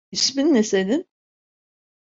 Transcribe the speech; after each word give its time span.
İsmin 0.11 0.53
ne 0.53 0.63
senin? 0.63 1.05